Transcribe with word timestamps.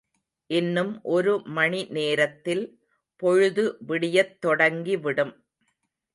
இன்னும் 0.49 1.01
ஒரு 1.09 1.33
மணி 1.49 1.81
நேரத்தில் 1.89 2.65
பொழுது 3.21 3.65
விடியத் 3.87 4.35
தொடங்கி 4.39 4.97
விடும்! 4.97 5.33